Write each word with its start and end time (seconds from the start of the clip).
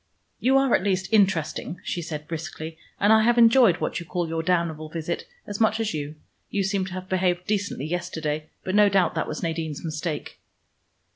"You 0.39 0.57
are 0.57 0.73
at 0.73 0.81
least 0.81 1.09
interesting," 1.13 1.79
she 1.83 2.01
said 2.01 2.27
briskly, 2.27 2.75
"and 2.99 3.13
I 3.13 3.21
have 3.21 3.37
enjoyed 3.37 3.77
what 3.77 3.99
you 3.99 4.05
call 4.07 4.27
your 4.27 4.41
damnable 4.41 4.89
visit 4.89 5.27
as 5.45 5.61
much 5.61 5.79
as 5.79 5.93
you. 5.93 6.15
You 6.49 6.63
seem 6.63 6.85
to 6.85 6.93
have 6.93 7.07
behaved 7.07 7.45
decently 7.45 7.85
yesterday, 7.85 8.49
but 8.63 8.73
no 8.73 8.89
doubt 8.89 9.13
that 9.13 9.27
was 9.27 9.43
Nadine's 9.43 9.85
mistake." 9.85 10.39